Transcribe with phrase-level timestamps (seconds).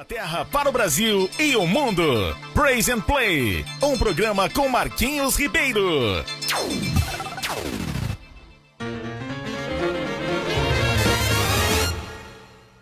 [0.00, 2.34] Inglaterra para o Brasil e o mundo.
[2.54, 6.24] Praise and Play, um programa com Marquinhos Ribeiro.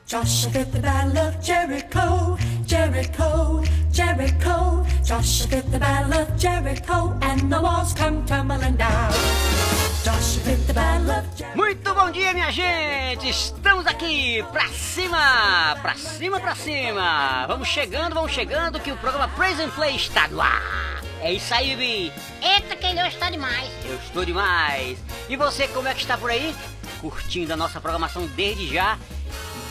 [0.06, 4.87] Joshua did the battle of Jericho, Jericho, Jericho.
[5.03, 9.88] Joshua did the battle of Jericho, and the walls come tumbling down.
[11.54, 13.28] Muito bom dia, minha gente!
[13.28, 17.46] Estamos aqui pra cima, pra cima, pra cima.
[17.46, 21.03] Vamos chegando, vamos chegando, que o programa Praise and Play está no ar.
[21.20, 22.12] É isso aí, Bi.
[22.40, 23.68] Eita, que Deus está demais.
[23.84, 24.98] Eu estou demais.
[25.29, 26.54] E você, como é que está por aí?
[27.00, 28.96] Curtindo a nossa programação desde já?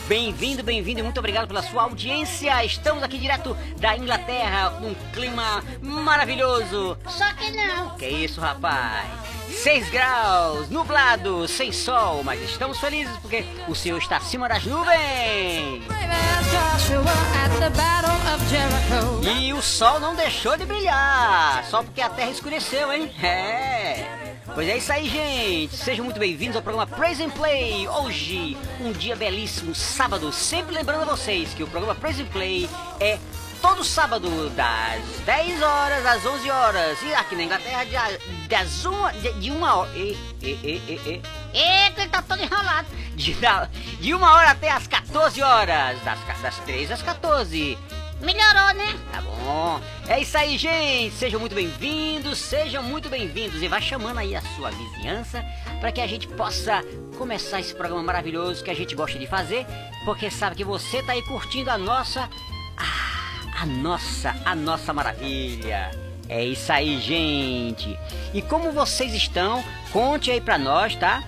[0.07, 2.63] Bem-vindo, bem-vindo e muito obrigado pela sua audiência.
[2.63, 6.97] Estamos aqui direto da Inglaterra com um clima maravilhoso.
[7.09, 7.89] Só que não.
[7.97, 9.05] Que isso, rapaz?
[9.49, 15.83] 6 graus, nublado, sem sol, mas estamos felizes porque o Senhor está acima das nuvens.
[19.35, 23.11] E o sol não deixou de brilhar, só porque a terra escureceu, hein?
[23.21, 24.16] É.
[24.57, 25.77] Pois é isso aí, gente.
[25.77, 27.87] Sejam muito bem-vindos ao programa Praise and Play.
[27.87, 30.33] Hoje, um dia belíssimo, sábado.
[30.33, 32.67] Sempre lembrando a vocês que o programa Praise and Play
[32.99, 33.19] é
[33.61, 36.97] todo sábado, das 10 horas às 11 horas.
[37.03, 39.91] E aqui na Inglaterra, de, das uma, de, de uma hora.
[39.95, 41.21] E, e, e, e,
[41.53, 41.55] e.
[41.55, 42.87] Eita, ele tá todo enrolado.
[43.13, 43.37] De,
[43.99, 46.01] de uma hora até às 14 horas.
[46.01, 47.77] Das, das 3 às 14.
[48.19, 48.97] Melhorou, né?
[49.11, 49.79] Tá bom.
[50.07, 51.13] É isso aí, gente.
[51.13, 53.61] Sejam muito bem-vindos, sejam muito bem-vindos.
[53.61, 55.45] E vai chamando aí a sua vizinhança
[55.79, 56.83] para que a gente possa
[57.15, 59.67] começar esse programa maravilhoso que a gente gosta de fazer,
[60.03, 62.27] porque sabe que você tá aí curtindo a nossa.
[62.75, 65.91] Ah, a nossa, a nossa maravilha.
[66.27, 67.97] É isso aí, gente.
[68.33, 69.63] E como vocês estão?
[69.93, 71.23] Conte aí pra nós, tá?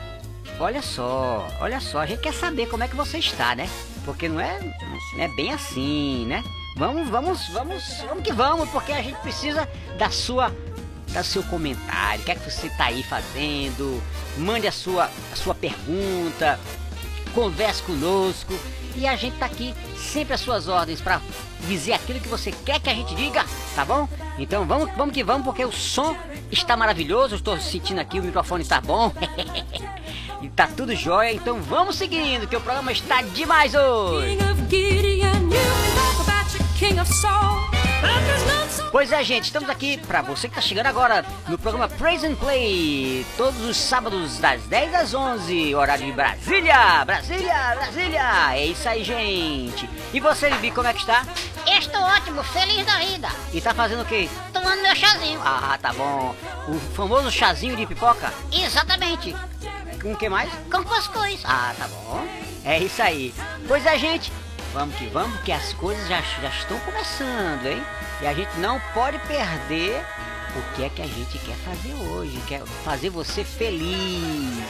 [0.59, 3.69] Olha só, olha só, a gente quer saber como é que você está, né?
[4.03, 6.43] Porque não é, não é bem assim, né?
[6.80, 10.49] Vamos, vamos, vamos, vamos que vamos, porque a gente precisa da sua,
[11.11, 12.21] da seu comentário.
[12.21, 14.02] O que é que você tá aí fazendo?
[14.37, 16.58] Mande a sua, a sua pergunta,
[17.36, 18.53] converse conosco
[18.95, 21.21] e a gente tá aqui sempre às suas ordens para
[21.67, 23.45] dizer aquilo que você quer que a gente diga,
[23.76, 24.08] tá bom?
[24.37, 26.15] Então vamos, vamos que vamos, porque o som
[26.49, 27.36] está maravilhoso.
[27.36, 29.11] Estou sentindo aqui o microfone está bom.
[30.42, 34.37] E tá tudo jóia, então vamos seguindo, que o programa está demais hoje.
[38.89, 42.35] Pois é, gente, estamos aqui para você que está chegando agora no programa Praise and
[42.35, 48.53] Play, todos os sábados das 10 às 11, horário de Brasília, Brasília, Brasília.
[48.53, 49.89] É isso aí, gente.
[50.13, 51.25] E você, Bibi, como é que está?
[51.67, 53.27] Estou ótimo, feliz da vida.
[53.51, 54.29] E tá fazendo o quê?
[54.53, 55.41] Tomando meu chazinho.
[55.43, 56.33] Ah, tá bom.
[56.69, 58.33] O famoso chazinho de pipoca?
[58.53, 59.35] Exatamente.
[60.01, 60.49] Com o que mais?
[60.71, 61.41] Com cuscuz.
[61.43, 62.25] Ah, tá bom.
[62.63, 63.33] É isso aí.
[63.67, 64.31] Pois é, gente.
[64.73, 67.83] Vamos que vamos, que as coisas já, já estão começando, hein?
[68.21, 70.05] E a gente não pode perder
[70.55, 72.39] o que é que a gente quer fazer hoje.
[72.47, 74.63] Quer fazer você feliz.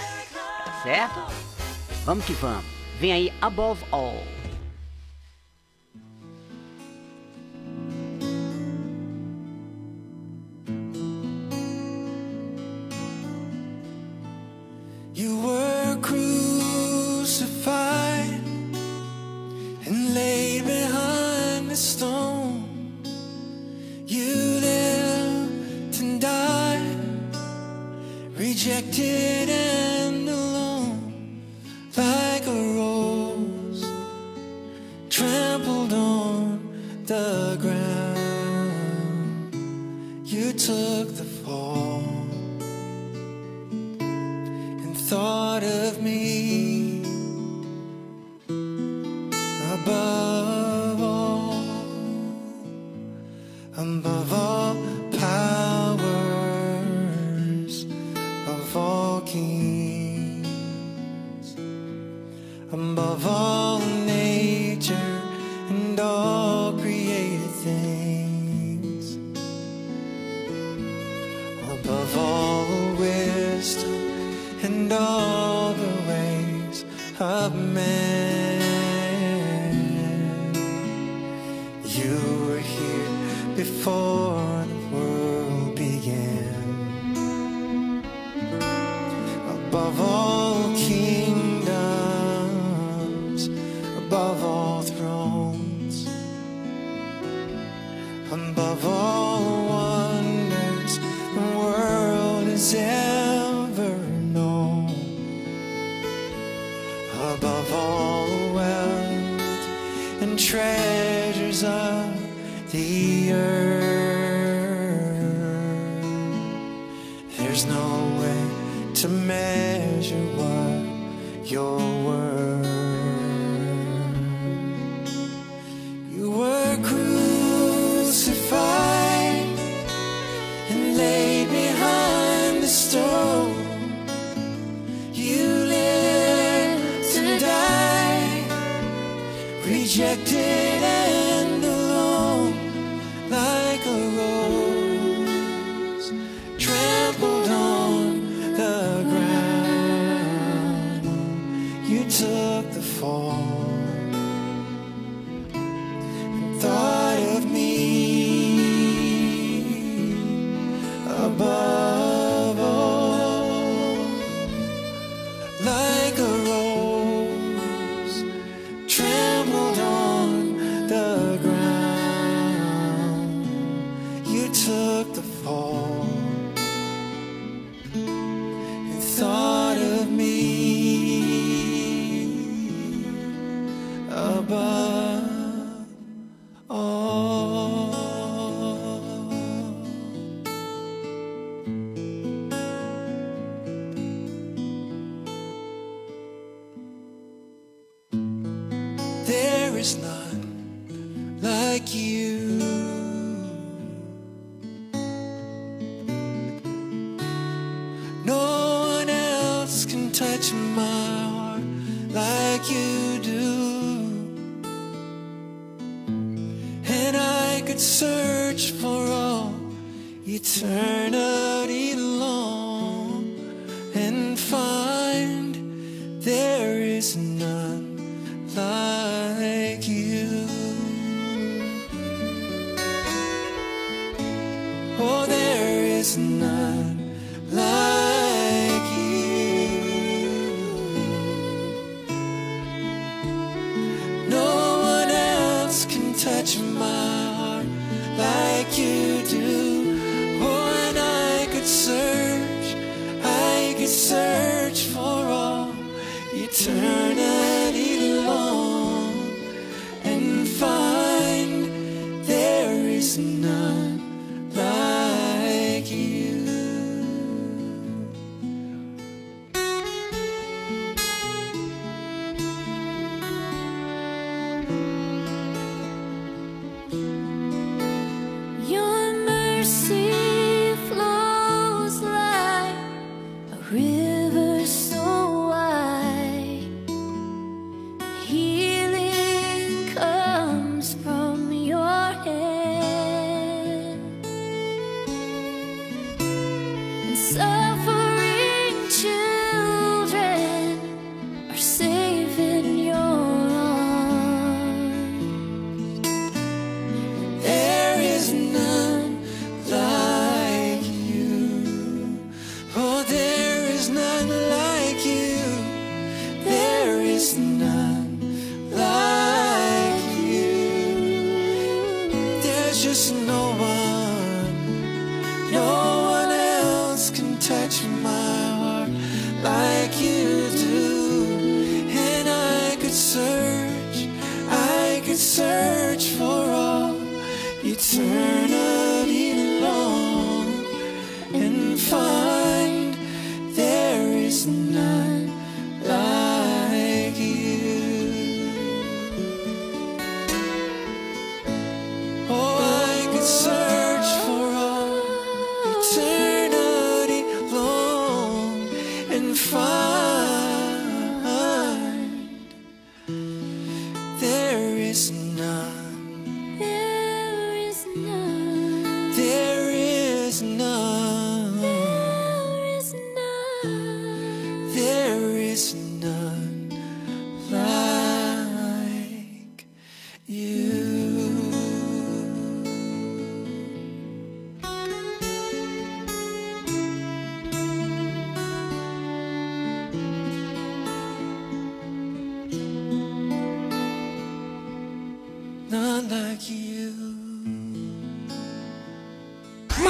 [0.64, 1.20] Tá certo?
[2.06, 2.64] Vamos que vamos.
[3.00, 4.24] Vem aí, Above All.
[15.14, 17.99] You were crucified
[21.80, 23.02] stone.
[24.06, 24.36] You
[24.70, 26.98] lived and died,
[28.36, 31.42] rejected and alone,
[31.96, 33.86] like a rose
[35.10, 36.60] trampled on
[37.06, 39.56] the ground.
[40.26, 42.04] You took the fall
[44.02, 46.59] and thought of me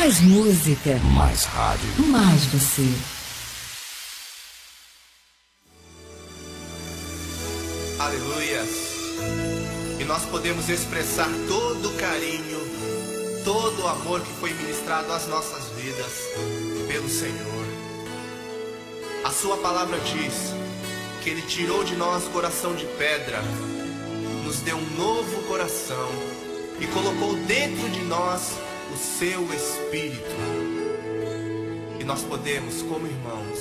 [0.09, 0.95] Mais música.
[1.13, 2.07] Mais rádio.
[2.07, 2.87] Mais você.
[7.99, 8.63] Aleluia.
[9.99, 12.59] E nós podemos expressar todo o carinho,
[13.43, 16.13] todo o amor que foi ministrado às nossas vidas
[16.87, 17.65] pelo Senhor.
[19.23, 20.33] A sua palavra diz
[21.21, 23.43] que ele tirou de nós coração de pedra,
[24.43, 26.28] nos deu um novo coração
[26.81, 28.53] e colocou dentro de nós
[28.93, 30.35] o seu Espírito.
[31.99, 33.59] E nós podemos, como irmãos,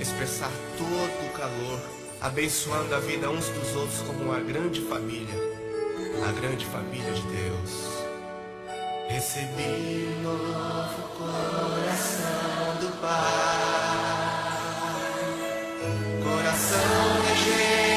[0.00, 1.80] expressar todo o calor,
[2.20, 5.34] abençoando a vida uns dos outros como uma grande família,
[6.28, 8.04] a grande família de Deus.
[9.08, 13.74] Recebi um novo coração do Pai,
[16.22, 17.93] coração rejeitado.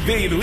[0.00, 0.42] que vem no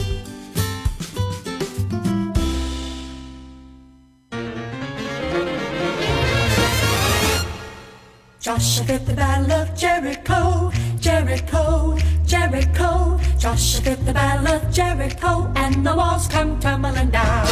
[8.41, 13.19] Joshua fit the battle of Jericho, Jericho, Jericho.
[13.37, 17.45] Joshua fit the battle of Jericho, and the walls come tumbling down.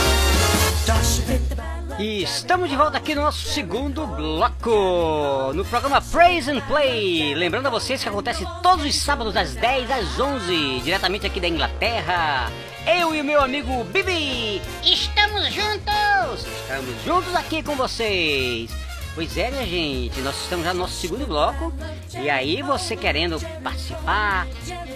[0.88, 1.56] Joshua fit the
[2.00, 7.36] E estamos de volta aqui no nosso segundo bloco, no programa Praise and Play.
[7.36, 11.48] Lembrando a vocês que acontece todos os sábados das 10 às 11, diretamente aqui da
[11.48, 12.50] Inglaterra.
[12.88, 16.48] Eu e o meu amigo Bibi Estamos juntos!
[16.64, 18.89] estamos juntos aqui com vocês.
[19.20, 21.74] Pois é, minha gente, nós estamos já no nosso segundo bloco.
[22.22, 24.48] E aí, você querendo participar,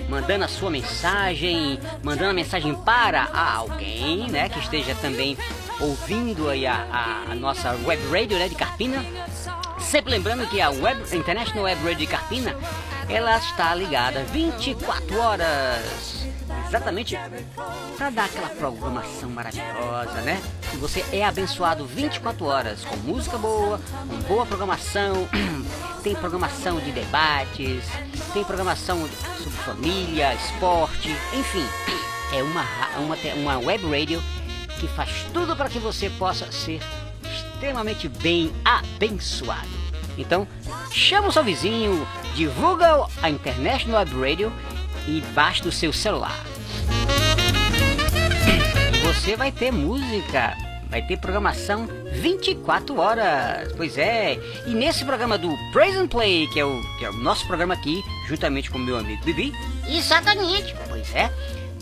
[0.08, 5.38] mandando a sua mensagem, mandando a mensagem para alguém, né, que esteja também
[5.78, 9.04] ouvindo aí a, a- nossa web radio, né, de Carpina.
[9.82, 12.56] Sempre lembrando que a web, International Web Radio de Carpina,
[13.10, 16.26] ela está ligada 24 horas.
[16.68, 17.18] Exatamente
[17.98, 20.42] para dar aquela programação maravilhosa, né?
[20.74, 25.28] E você é abençoado 24 horas com música boa, com boa programação.
[26.04, 27.86] Tem programação de debates,
[28.34, 29.08] tem programação
[29.42, 31.66] sobre família, esporte, enfim.
[32.34, 32.66] é uma,
[32.98, 34.22] uma, uma web radio
[34.82, 36.82] que faz tudo para que você possa ser
[37.24, 39.70] extremamente bem abençoado.
[40.18, 40.46] Então,
[40.92, 44.52] chama o seu vizinho, divulga a internet no web radio
[45.08, 46.44] e baixe do seu celular.
[48.94, 50.56] E você vai ter música,
[50.90, 53.72] vai ter programação 24 horas.
[53.76, 54.38] Pois é.
[54.68, 57.74] E nesse programa do Praise and Play, que é o, que é o nosso programa
[57.74, 59.54] aqui, juntamente com o meu amigo Bibi.
[59.88, 60.76] Exatamente.
[60.88, 61.32] Pois é.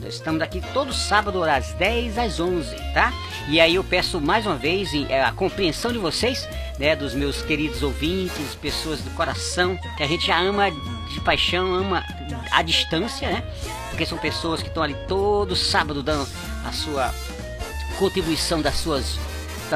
[0.07, 3.13] Estamos aqui todo sábado das 10 às 11, tá?
[3.47, 6.47] E aí eu peço mais uma vez é, a compreensão de vocês,
[6.79, 11.73] né, dos meus queridos ouvintes, pessoas do coração, que a gente já ama de paixão,
[11.73, 12.03] ama
[12.51, 13.43] à distância, né?
[13.89, 16.27] Porque são pessoas que estão ali todo sábado dando
[16.65, 17.13] a sua
[17.97, 19.19] contribuição das suas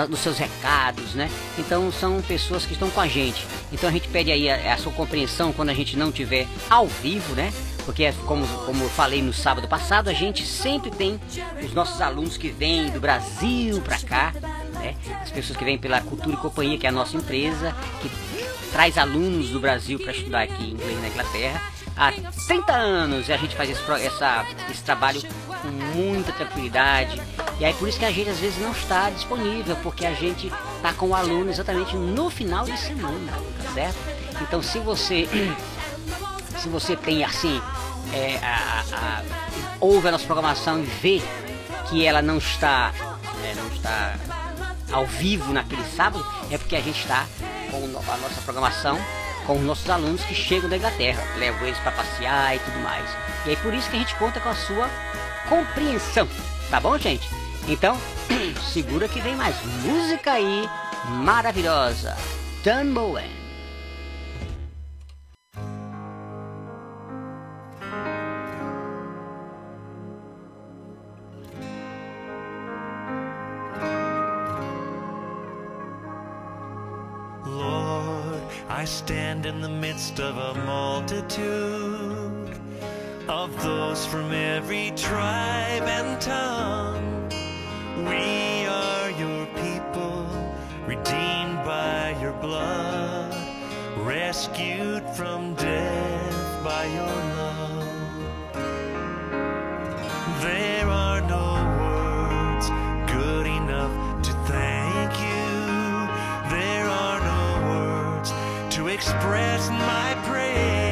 [0.09, 1.31] dos seus recados, né?
[1.57, 3.45] Então são pessoas que estão com a gente.
[3.71, 6.85] Então a gente pede aí a, a sua compreensão quando a gente não tiver ao
[6.85, 7.53] vivo, né?
[7.85, 11.19] Porque é como, como eu falei no sábado passado, a gente sempre tem
[11.63, 14.33] os nossos alunos que vêm do Brasil para cá,
[14.73, 14.95] né?
[15.21, 18.09] As pessoas que vêm pela Cultura e Companhia, que é a nossa empresa, que
[18.71, 22.11] traz alunos do Brasil para estudar aqui inglês na Inglaterra há
[22.47, 27.21] 30 anos e a gente faz esse, essa, esse trabalho com muita tranquilidade.
[27.59, 30.51] E aí por isso que a gente às vezes não está disponível, porque a gente
[30.75, 33.31] está com o aluno exatamente no final de semana,
[33.63, 33.97] tá certo?
[34.41, 35.27] Então se você
[36.59, 37.61] se você tem assim
[38.13, 39.21] é, a- a-
[39.79, 41.21] ouve a nossa programação e vê
[41.89, 42.91] que ela não está
[43.43, 44.15] é, não está
[44.91, 47.25] ao vivo naquele sábado é porque a gente está
[47.71, 48.97] com a nossa programação
[49.45, 53.05] com os nossos alunos que chegam da Inglaterra levo eles para passear e tudo mais.
[53.45, 54.89] E aí por isso que a gente conta com a sua
[55.49, 56.27] compreensão
[56.71, 57.29] tá bom gente?
[57.67, 57.95] Então
[58.73, 60.67] segura que vem mais música aí
[61.09, 62.15] maravilhosa.
[62.63, 63.29] Dan Bowen
[79.05, 82.49] stand in the midst of a multitude
[83.27, 87.29] of those from every tribe and tongue.
[87.97, 90.25] We are your people,
[90.87, 93.31] redeemed by your blood,
[93.97, 97.85] rescued from death by your love.
[100.41, 100.84] There
[108.95, 110.84] express my praise.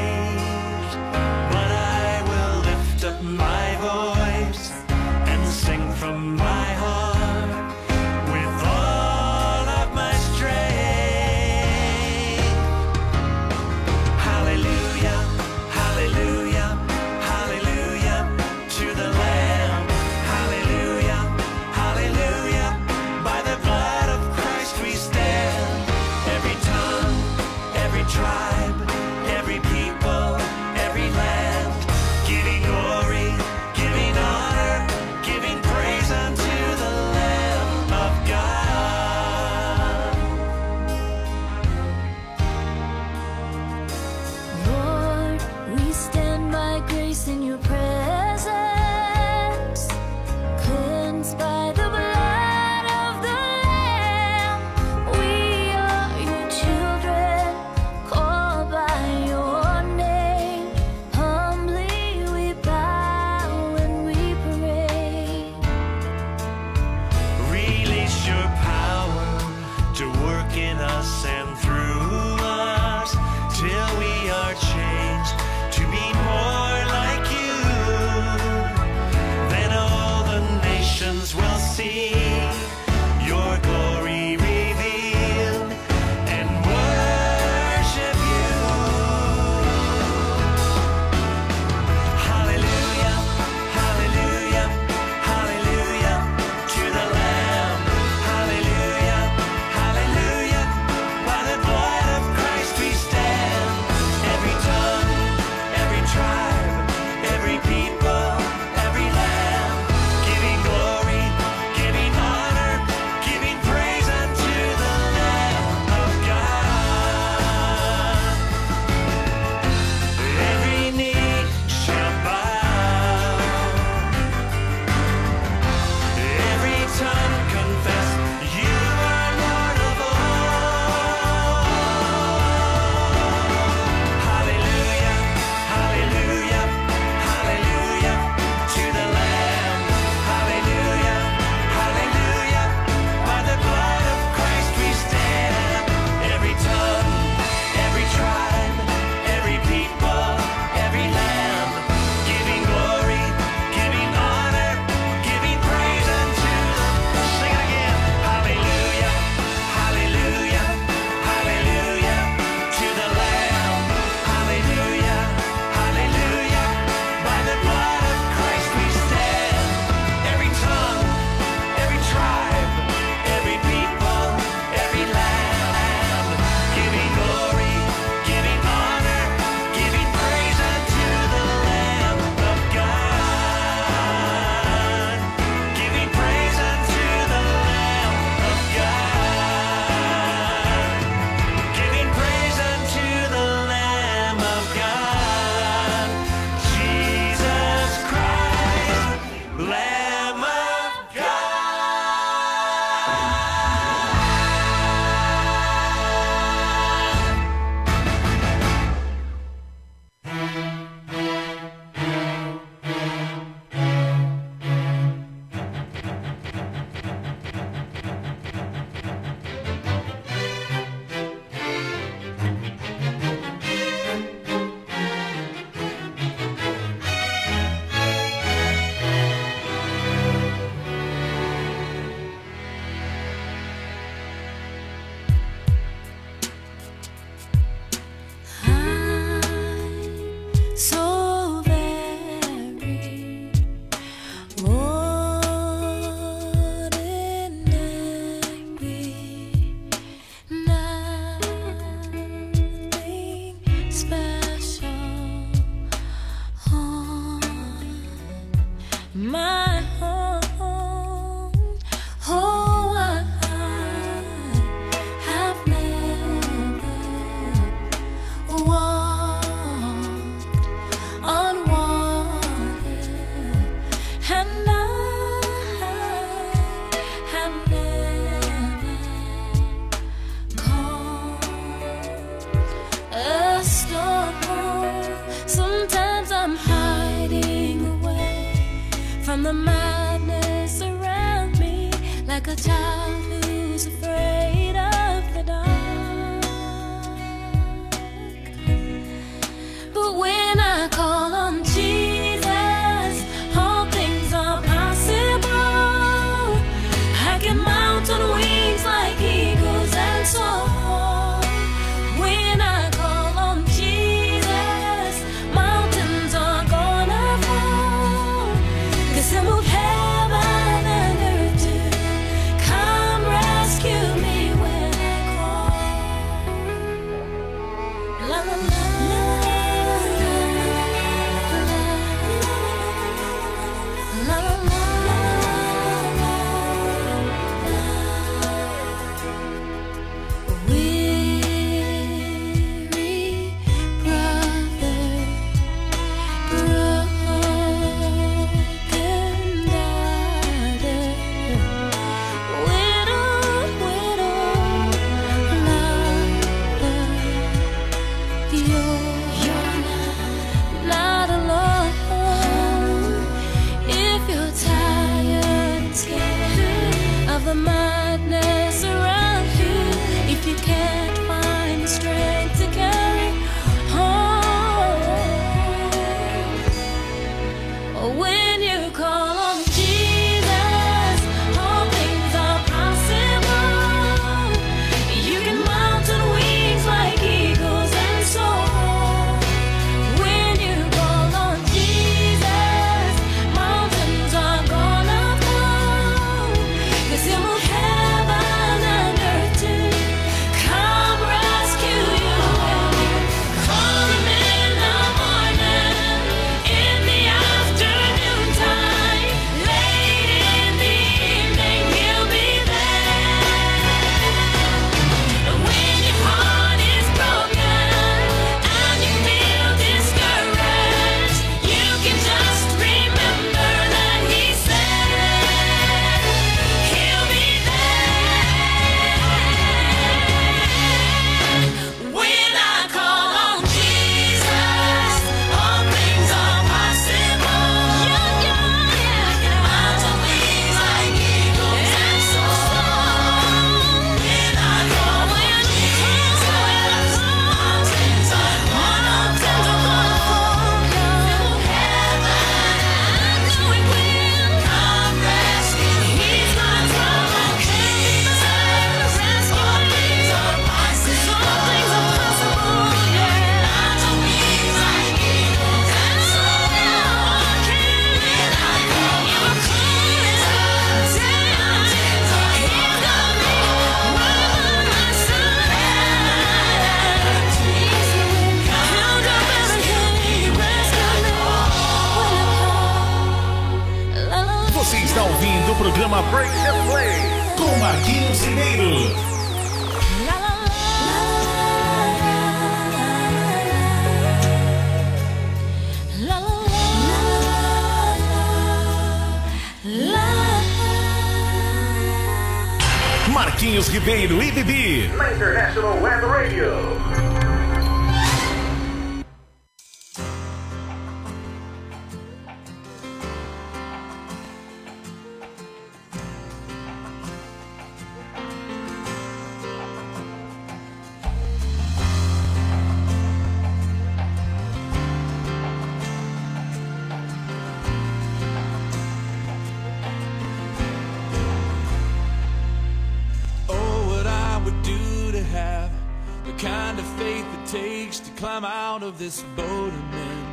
[539.23, 540.45] this boat of men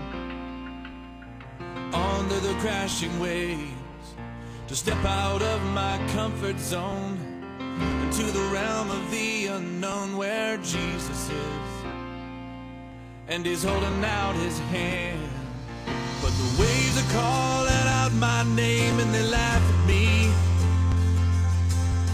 [1.92, 4.14] under the crashing waves
[4.68, 7.18] to step out of my comfort zone
[8.04, 11.70] into the realm of the unknown where Jesus is.
[13.26, 15.28] And he's holding out his hand.
[16.22, 20.32] But the waves are calling out my name and they laugh at me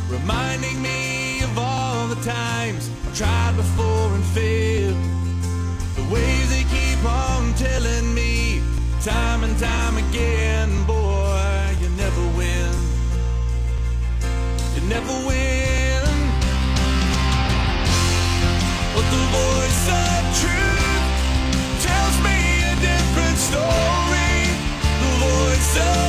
[0.09, 3.96] reminding me of all the times I've tried before.
[9.07, 12.73] Time and time again, boy, you never win.
[14.75, 16.03] You never win.
[18.95, 21.07] But the voice of truth
[21.87, 24.43] tells me a different story.
[24.99, 26.06] The voice of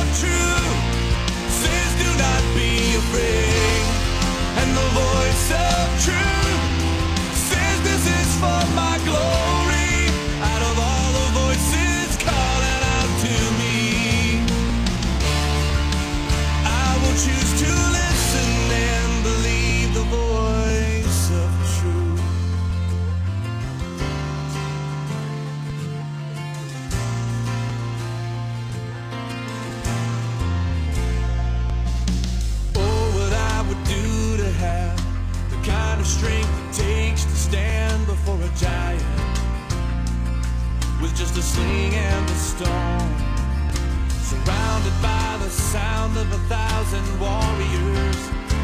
[41.38, 43.14] a sling and a stone.
[44.08, 48.20] Surrounded by the sound of a thousand warriors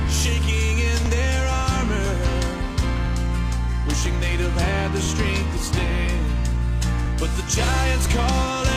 [0.09, 2.17] shaking in their armor,
[3.87, 6.27] wishing they'd have had the strength to stand.
[7.21, 8.74] But the giant's calling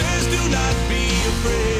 [0.00, 1.79] says, Do not be afraid.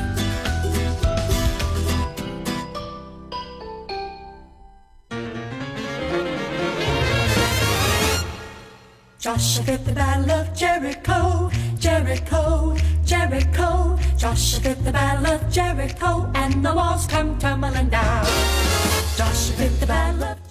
[9.21, 13.95] Joshua fit the battle of Jericho, Jericho, Jericho.
[14.17, 18.25] Joshua fit the battle of Jericho, and the walls come tumbling down.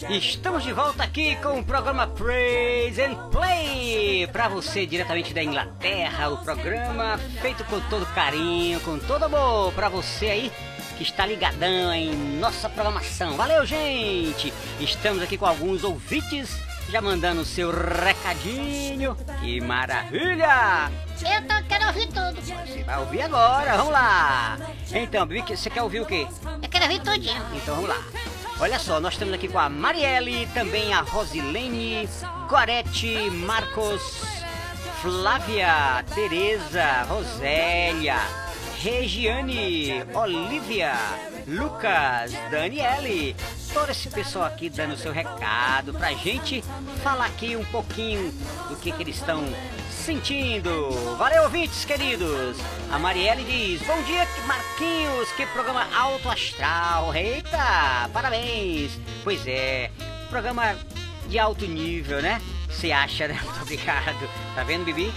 [0.09, 6.29] Estamos de volta aqui com o programa Praise and Play para você diretamente da Inglaterra,
[6.29, 10.53] o programa feito com todo carinho, com todo amor para você aí
[10.97, 13.37] que está ligadão em nossa programação.
[13.37, 14.53] Valeu, gente!
[14.79, 19.17] Estamos aqui com alguns ouvintes já mandando o seu recadinho.
[19.41, 20.91] Que maravilha!
[21.21, 22.41] Eu tô, quero ouvir tudo.
[22.41, 24.59] Você vai ouvir agora, vamos lá!
[24.93, 26.27] Então, Bibi, você quer ouvir o quê?
[26.63, 27.43] Eu quero ouvir tudinho.
[27.55, 28.03] Então vamos lá.
[28.59, 32.09] Olha só, nós estamos aqui com a Marielle, também a Rosilene,
[32.49, 34.03] Gorete, Marcos,
[35.01, 38.19] Flávia, Tereza, Rosélia,
[38.79, 40.93] Regiane, Olivia,
[41.47, 43.35] Lucas, Daniele,
[43.73, 46.63] todo esse pessoal aqui dando seu recado pra gente
[47.03, 48.33] falar aqui um pouquinho
[48.69, 49.45] do que, que eles estão
[49.91, 50.91] sentindo.
[51.17, 52.57] Valeu, ouvintes queridos.
[52.91, 57.15] A Marielle diz: Bom dia, Marquinhos, que programa alto astral.
[57.15, 58.99] Eita, parabéns.
[59.23, 59.91] Pois é,
[60.29, 60.77] programa
[61.29, 62.41] de alto nível, né?
[62.69, 63.39] Você acha, né?
[63.45, 64.29] Muito obrigado.
[64.55, 65.13] Tá vendo, Bibi?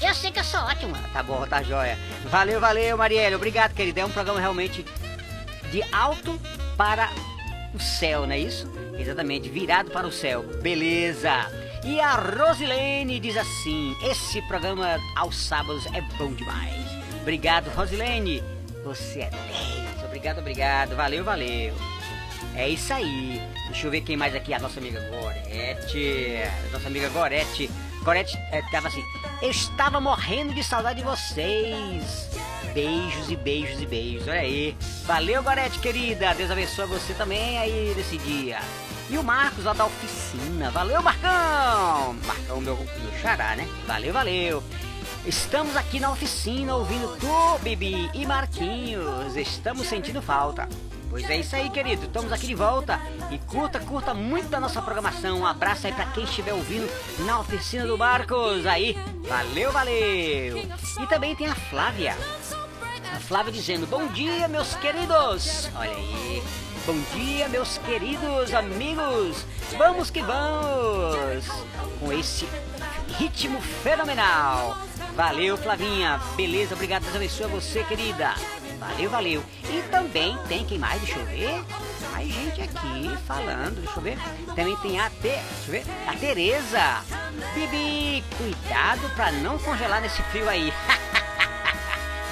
[0.00, 0.96] Eu sei que eu sou ótimo.
[1.12, 1.98] Tá bom, tá joia.
[2.26, 3.36] Valeu, valeu, Marielle.
[3.36, 4.00] Obrigado, querida.
[4.00, 4.84] É um programa realmente
[5.70, 6.38] de alto
[6.76, 7.08] para
[7.74, 8.70] o céu, não é isso?
[8.98, 10.42] Exatamente, virado para o céu.
[10.62, 11.50] Beleza.
[11.84, 16.86] E a Rosilene diz assim: esse programa aos sábados é bom demais.
[17.20, 18.42] Obrigado, Rosilene.
[18.84, 20.04] Você é 10.
[20.04, 20.96] Obrigado, obrigado.
[20.96, 21.74] Valeu, valeu.
[22.54, 23.40] É isso aí.
[23.66, 24.52] Deixa eu ver quem mais aqui.
[24.52, 26.38] A nossa amiga Gorete.
[26.70, 27.70] Nossa amiga Gorete.
[28.02, 29.02] Gorete é, tava assim.
[29.40, 32.30] Eu estava morrendo de saudade de vocês.
[32.74, 34.28] Beijos e beijos e beijos.
[34.28, 34.76] Olha aí.
[35.04, 36.34] Valeu, Gorete, querida.
[36.34, 38.60] Deus abençoe você também aí nesse dia.
[39.10, 40.70] E o Marcos lá da oficina.
[40.70, 42.14] Valeu, Marcão.
[42.24, 43.68] Marcão, meu, meu xará, né?
[43.86, 44.62] Valeu, valeu.
[45.26, 49.36] Estamos aqui na oficina ouvindo tu, Bibi e Marquinhos.
[49.36, 50.68] Estamos sentindo falta.
[51.10, 52.06] Pois é isso aí, querido.
[52.06, 52.98] Estamos aqui de volta.
[53.30, 55.40] E curta, curta muito a nossa programação.
[55.40, 56.90] Um abraço aí pra quem estiver ouvindo
[57.26, 58.64] na oficina do Marcos.
[58.64, 58.96] Aí,
[59.28, 60.58] valeu, valeu.
[60.58, 62.16] E também tem a Flávia.
[63.14, 65.68] A Flávia dizendo: Bom dia, meus queridos.
[65.76, 66.42] Olha aí.
[66.86, 69.46] Bom dia, meus queridos amigos.
[69.76, 71.46] Vamos que vamos.
[72.00, 72.48] Com esse
[73.18, 74.76] ritmo fenomenal.
[75.14, 76.20] Valeu, Flavinha.
[76.36, 77.02] Beleza, obrigado.
[77.02, 78.34] Deus abençoe você, querida.
[78.80, 79.44] Valeu, valeu.
[79.70, 81.00] E também tem quem mais?
[81.02, 81.64] Deixa eu ver.
[82.10, 83.80] Mais gente aqui falando.
[83.80, 84.18] Deixa eu ver.
[84.56, 85.20] Também tem a Te...
[85.20, 85.84] Deixa eu ver.
[86.08, 87.04] A Tereza.
[87.54, 90.72] Bibi, cuidado pra não congelar nesse frio aí.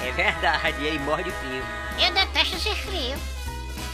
[0.03, 0.83] é verdade.
[0.83, 1.63] E aí morre de frio.
[2.03, 3.17] Eu detesto esse frio.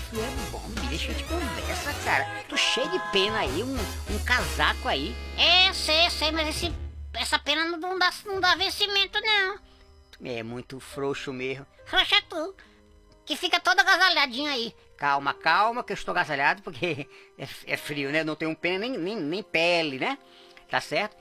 [0.09, 2.25] Frio é bom, eu te conversa, cara.
[2.47, 3.61] Tô cheio de pena aí.
[3.61, 5.15] Um, um casaco aí.
[5.37, 6.73] É, sei, sei, mas esse,
[7.13, 9.59] essa pena não, dá, não dá vencimento, não.
[10.23, 11.65] É muito frouxo mesmo.
[11.85, 12.55] Frouxa é tu,
[13.25, 14.73] que fica toda agasalhadinha aí.
[14.97, 18.21] Calma, calma, que eu estou agasalhado porque é, é frio, né?
[18.21, 20.17] Eu não tenho pena nem, nem, nem pele, né?
[20.69, 21.15] Tá certo?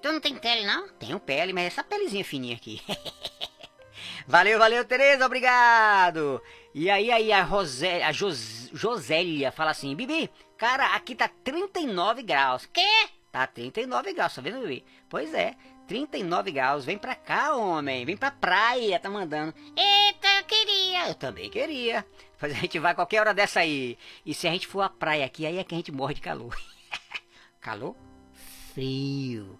[0.00, 0.88] Tu não tem pele, não?
[0.90, 2.80] Tenho pele, mas essa pelezinha fininha aqui.
[4.28, 6.40] valeu, valeu, Tereza, obrigado.
[6.72, 12.22] E aí, aí, a, Rosé, a Jos, Josélia fala assim, Bibi, cara, aqui tá 39
[12.22, 12.66] graus.
[12.72, 13.08] Quê?
[13.32, 14.84] Tá 39 graus, tá vendo, Bibi?
[15.08, 15.56] Pois é,
[15.88, 16.84] 39 graus.
[16.84, 18.04] Vem pra cá, homem.
[18.04, 19.54] Vem pra praia, tá mandando.
[19.74, 21.08] Eita, eu queria.
[21.08, 22.06] Eu também queria.
[22.40, 23.98] Mas a gente vai qualquer hora dessa aí.
[24.24, 26.20] E se a gente for à praia aqui, aí é que a gente morre de
[26.20, 26.56] calor.
[27.58, 27.96] calor?
[28.74, 29.58] Frio.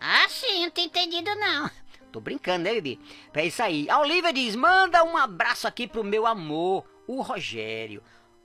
[0.00, 1.70] Ah, sim, não tem entendido, não.
[2.10, 3.00] Tô brincando, né, Bibi?
[3.34, 3.88] É isso aí.
[3.90, 8.02] A Olivia diz: manda um abraço aqui pro meu amor, o Rogério.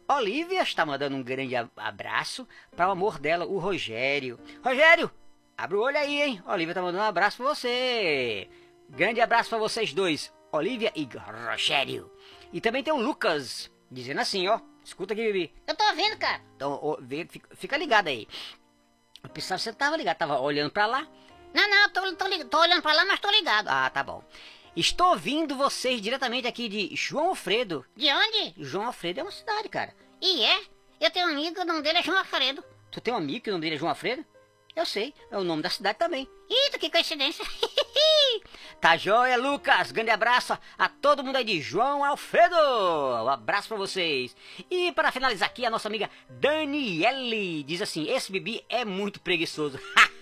[0.08, 4.38] Olivia está mandando um grande abraço para o amor dela, o Rogério.
[4.64, 5.10] Rogério,
[5.58, 6.44] abre o olho aí, hein?
[6.46, 8.50] Olivia tá mandando um abraço pra você.
[8.90, 11.08] Grande abraço pra vocês dois, Olivia e
[11.50, 12.12] Rogério.
[12.52, 14.60] E também tem o Lucas, dizendo assim, ó.
[14.84, 15.54] Escuta aqui, Bibi.
[15.66, 16.42] Eu tô ouvindo, cara.
[16.58, 18.28] Então, ó, vê- fica, fica ligado aí.
[19.24, 21.08] Eu pensava que você tava ligado, tava olhando pra lá.
[21.54, 23.68] Não, não, tô, tô, tô olhando pra lá, mas tô ligado.
[23.68, 24.24] Ah, tá bom.
[24.76, 27.86] Estou ouvindo vocês diretamente aqui de João Alfredo.
[27.96, 28.56] De onde?
[28.58, 29.96] João Alfredo é uma cidade, cara.
[30.20, 30.62] E é?
[31.00, 32.64] Eu tenho um amigo, o nome dele é João Alfredo.
[32.92, 34.26] Tu tem um amigo que o nome dele é João Alfredo?
[34.76, 36.28] Eu sei, é o nome da cidade também.
[36.50, 37.46] Eita, que coincidência.
[38.82, 39.92] Tá joia, Lucas?
[39.92, 42.56] Grande abraço a todo mundo aí de João Alfredo.
[42.56, 44.36] Um abraço pra vocês.
[44.70, 49.80] E para finalizar aqui, a nossa amiga Daniele diz assim: Esse bebê é muito preguiçoso.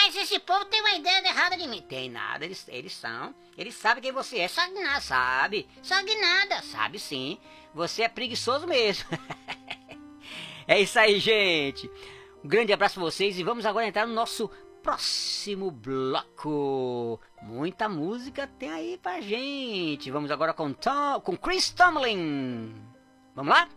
[0.00, 1.82] Mas esse povo tem uma ideia errada de mim.
[1.82, 3.34] Tem nada, eles, eles são.
[3.56, 4.46] Eles sabem quem você é.
[4.46, 5.00] Sabe nada.
[5.00, 5.68] Sabe?
[5.82, 6.62] Sabe nada.
[6.62, 7.36] Sabe sim.
[7.74, 9.08] Você é preguiçoso mesmo.
[10.68, 11.90] é isso aí, gente.
[12.44, 14.48] Um grande abraço pra vocês e vamos agora entrar no nosso
[14.84, 17.20] próximo bloco.
[17.42, 20.12] Muita música tem aí pra gente.
[20.12, 22.72] Vamos agora com, Tom, com Chris Tomlin.
[23.34, 23.68] Vamos lá?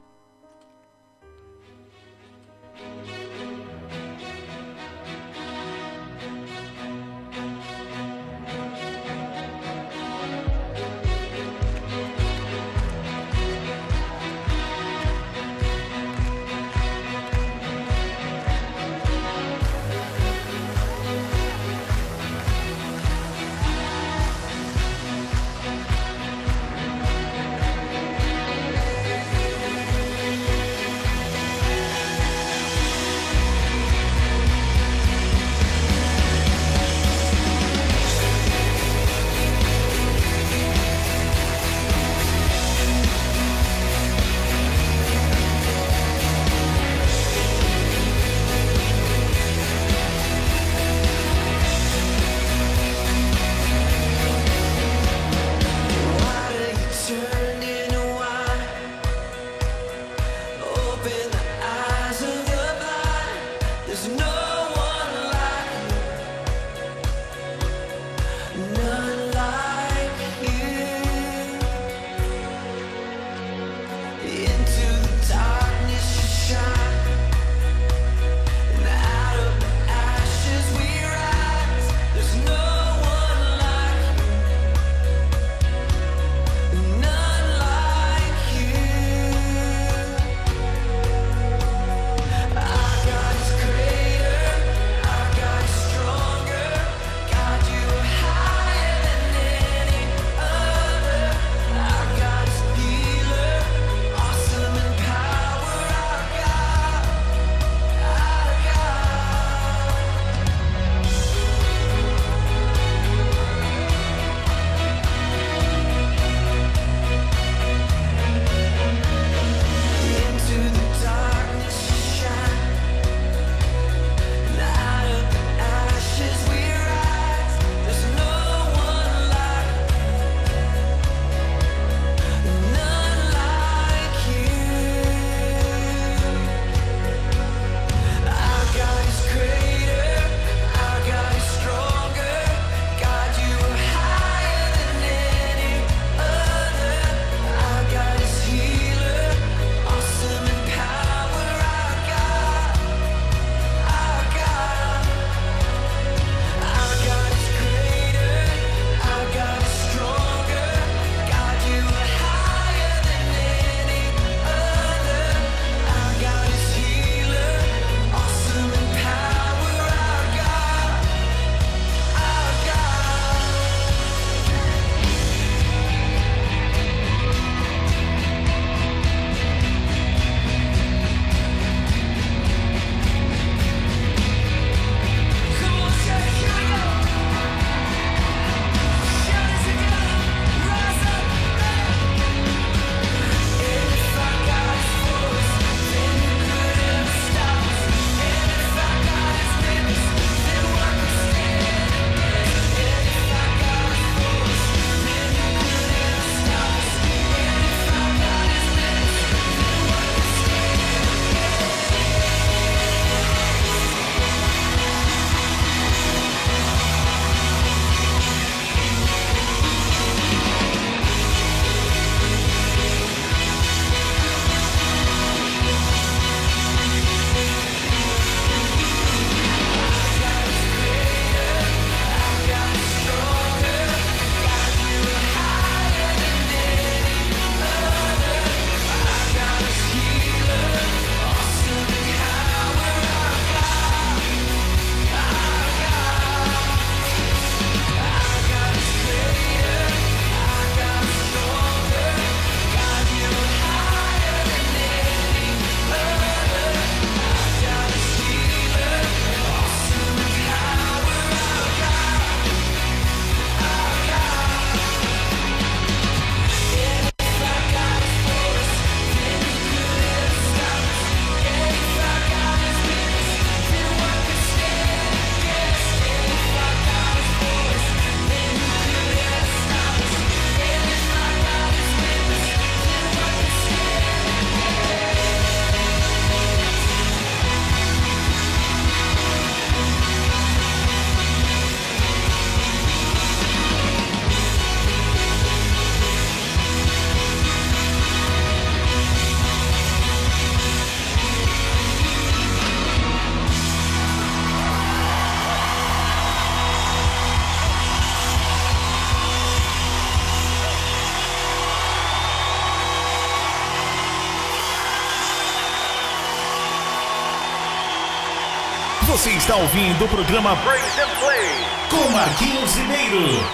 [319.12, 323.46] Você está ouvindo o programa Break the Play com Marquinhos Ribeiro.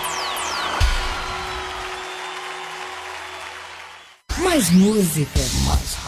[4.38, 5.39] Mais música.
[5.66, 6.07] Mais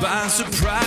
[0.00, 0.82] by surprise.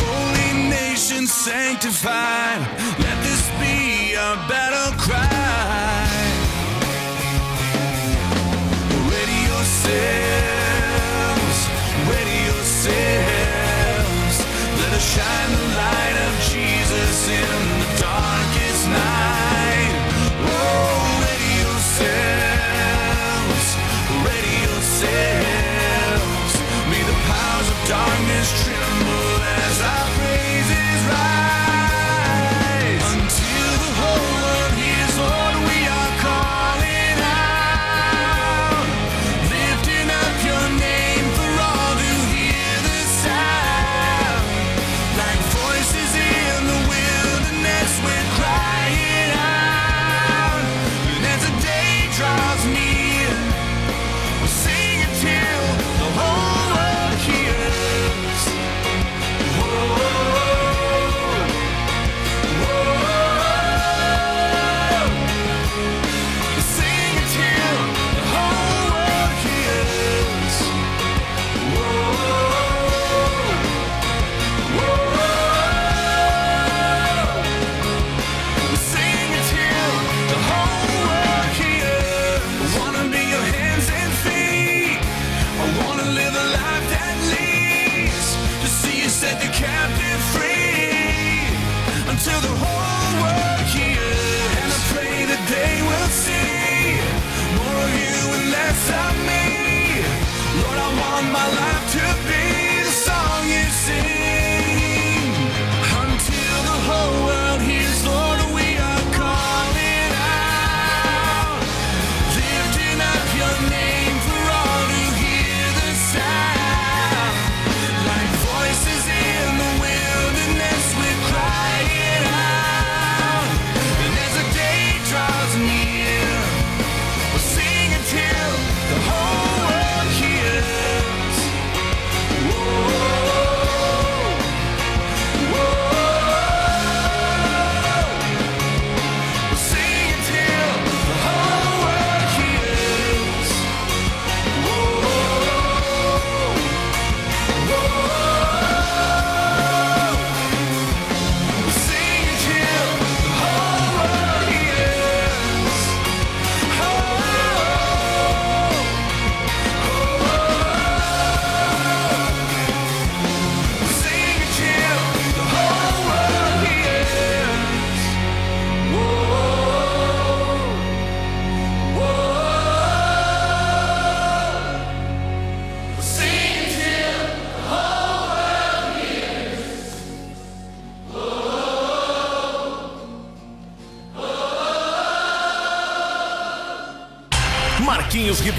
[0.00, 2.60] Holy nation sanctified,
[2.98, 6.08] let this be our battle cry.
[9.10, 9.98] Ready yourselves,
[12.12, 14.36] ready yourselves,
[14.80, 16.03] let us shine the light.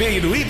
[0.06, 0.45] Correio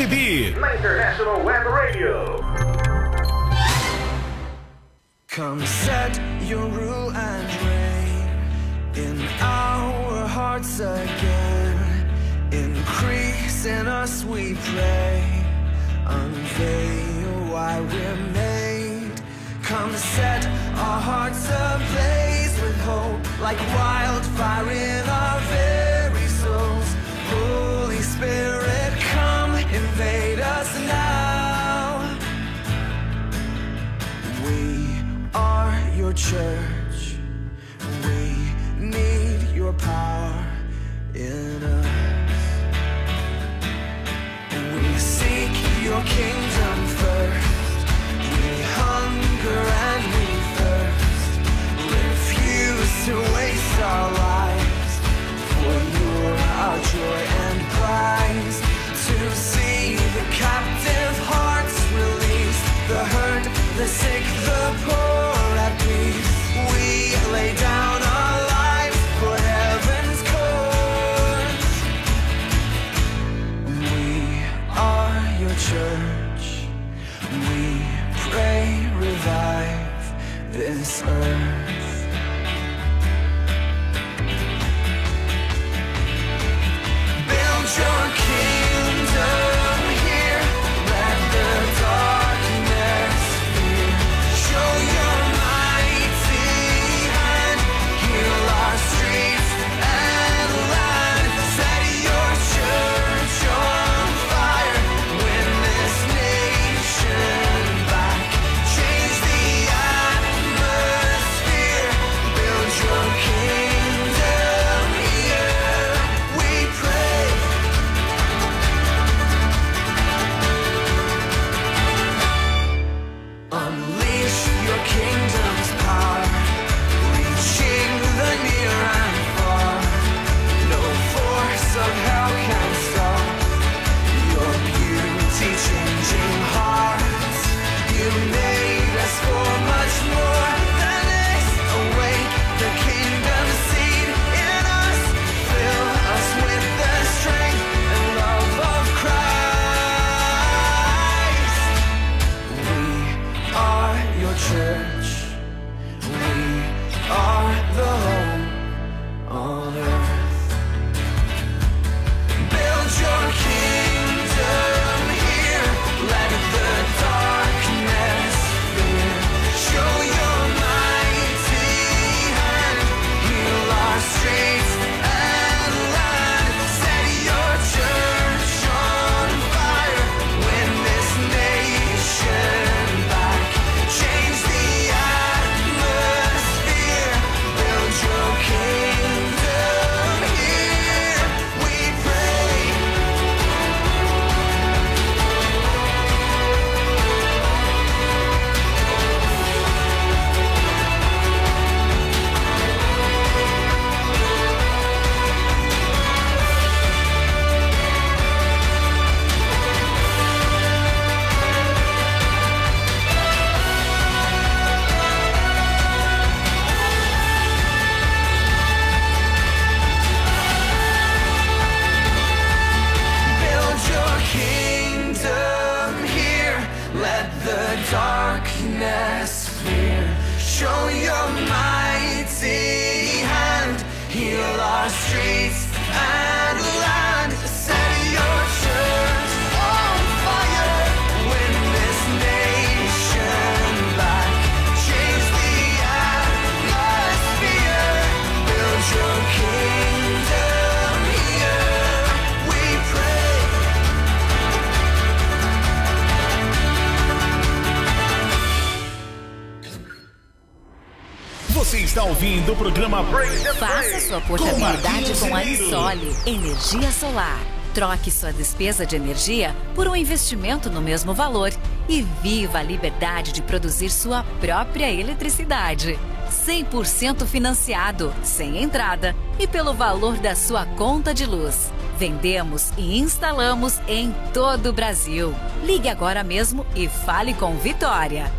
[261.65, 266.15] Você está ouvindo o programa Break the Faça Break sua portabilidade com, com a Insole
[266.23, 267.39] Energia Solar.
[267.73, 271.51] Troque sua despesa de energia por um investimento no mesmo valor
[271.89, 275.97] e viva a liberdade de produzir sua própria eletricidade.
[276.29, 281.71] 100% financiado, sem entrada e pelo valor da sua conta de luz.
[281.97, 285.33] Vendemos e instalamos em todo o Brasil.
[285.63, 288.29] Ligue agora mesmo e fale com Vitória.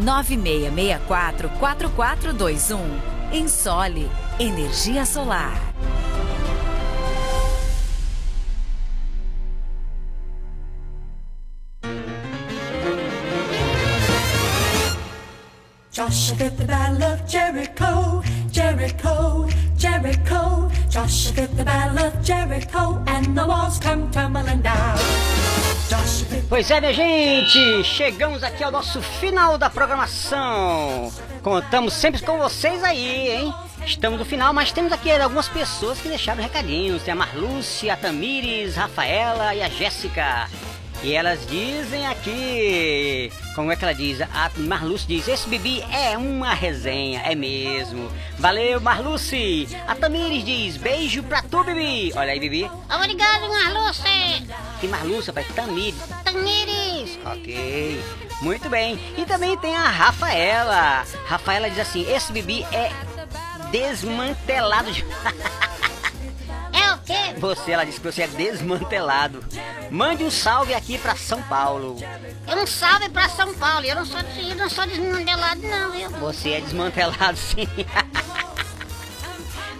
[0.00, 2.80] 819-9664-4421.
[3.32, 5.76] Ensole Energia Solar.
[15.96, 18.22] Joshua bit the battle of Jericho,
[18.52, 19.48] Jericho.
[19.76, 20.70] Jericho.
[20.88, 24.96] Joshua did the battle of Jericho, and the walls come tumbling down.
[26.48, 31.12] Pois é, minha gente, chegamos aqui ao nosso final da programação.
[31.42, 33.54] Contamos sempre com vocês aí, hein?
[33.84, 37.02] Estamos no final, mas temos aqui algumas pessoas que deixaram recadinhos.
[37.02, 40.48] Tem a Marlúcia, a Tamires, Rafaela e a Jéssica.
[41.06, 44.20] E elas dizem aqui, como é que ela diz?
[44.20, 48.10] A Marluce diz, esse Bibi é uma resenha, é mesmo.
[48.36, 49.68] Valeu, Marluce.
[49.86, 52.12] A Tamires diz, beijo pra tu, Bibi.
[52.16, 52.68] Olha aí, Bibi.
[52.92, 54.02] Obrigado, Marluce.
[54.80, 55.94] Que Marluce, rapaz, Tamires.
[56.24, 57.20] Tamires.
[57.24, 58.02] Ok,
[58.42, 58.98] muito bem.
[59.16, 61.04] E também tem a Rafaela.
[61.28, 62.90] Rafaela diz assim: esse Bibi é
[63.70, 65.04] desmantelado de.
[67.08, 67.40] É quê?
[67.40, 69.44] Você, ela disse que você é desmantelado.
[69.90, 71.96] Mande um salve aqui pra São Paulo.
[72.48, 73.86] Um salve pra São Paulo.
[73.86, 76.10] Eu não sou, eu não sou desmantelado, não, viu?
[76.10, 77.66] Você é desmantelado sim.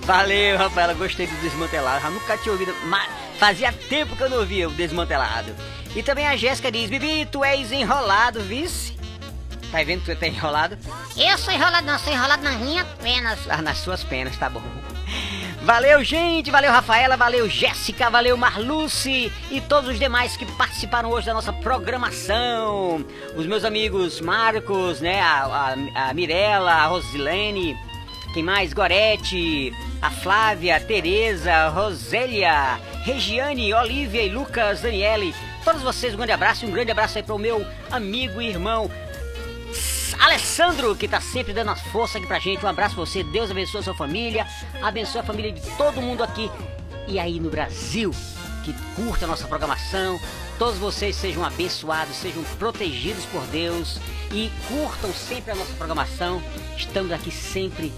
[0.03, 2.07] Valeu, Rafaela, gostei do desmantelado.
[2.07, 5.53] Eu nunca tinha ouvido, mas fazia tempo que eu não ouvia o desmantelado.
[5.97, 8.97] E também a Jéssica diz: Bibi, tu és enrolado, vice?
[9.73, 10.79] Tá vendo que tu tá enrolado?
[11.17, 13.39] Eu sou enrolado, não, sou enrolado nas minhas penas.
[13.49, 14.63] Ah, nas suas penas, tá bom.
[15.67, 21.27] Valeu, gente, valeu, Rafaela, valeu, Jéssica, valeu, Marluce e todos os demais que participaram hoje
[21.27, 23.05] da nossa programação.
[23.35, 27.77] Os meus amigos Marcos, né, a, a, a Mirella, a Rosilene,
[28.33, 28.73] quem mais?
[28.73, 35.35] Gorete, a Flávia, a Tereza, Rosélia, Regiane, Olivia e Lucas, Daniele.
[35.65, 38.47] Todos vocês, um grande abraço e um grande abraço aí para o meu amigo e
[38.47, 38.89] irmão
[40.21, 42.65] Alessandro, que tá sempre dando a força aqui pra gente.
[42.65, 43.23] Um abraço pra você.
[43.23, 44.47] Deus abençoe a sua família.
[44.83, 46.51] Abençoe a família de todo mundo aqui.
[47.07, 48.11] E aí no Brasil,
[48.65, 50.19] que curta a nossa programação.
[50.59, 53.99] Todos vocês sejam abençoados, sejam protegidos por Deus.
[54.33, 56.43] E curtam sempre a nossa programação.
[56.77, 57.93] Estamos aqui sempre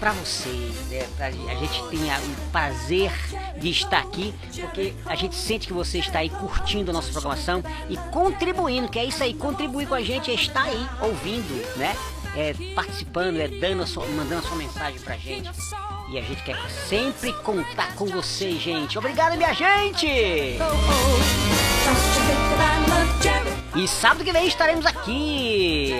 [0.00, 1.06] para vocês, né?
[1.14, 3.12] Pra, a gente tem o prazer
[3.58, 7.62] de estar aqui, porque a gente sente que você está aí curtindo a nossa programação
[7.88, 11.94] e contribuindo, que é isso aí, contribuir com a gente é estar aí ouvindo, né?
[12.34, 15.50] É, participando, é dando sua, mandando a sua mensagem pra gente.
[16.10, 18.98] E a gente quer sempre contar com vocês, gente.
[18.98, 20.06] Obrigado, minha gente!
[23.76, 25.92] E sábado que vem estaremos aqui,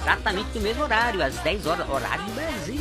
[0.00, 2.77] exatamente no mesmo horário, às 10 horas, horário do Brasil,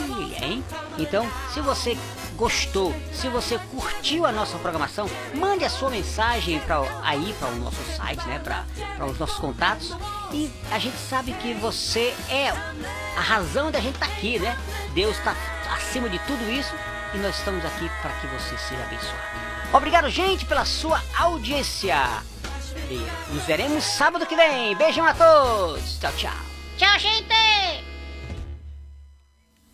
[0.48, 0.64] hein?
[0.98, 1.98] Então, se você
[2.36, 7.56] gostou, se você curtiu a nossa programação, mande a sua mensagem pra, aí para o
[7.56, 8.40] nosso site, né?
[8.40, 9.96] Para os nossos contatos.
[10.32, 14.58] E a gente sabe que você é a razão da gente estar aqui, né?
[14.94, 15.36] Deus está
[15.76, 16.74] acima de tudo isso
[17.14, 19.48] e nós estamos aqui para que você seja abençoado.
[19.74, 22.24] Obrigado, gente, pela sua audiência.
[22.90, 24.76] E nos veremos sábado que vem.
[24.76, 25.98] Beijão a todos.
[26.00, 26.34] Tchau, tchau.
[26.78, 27.87] Tchau, gente.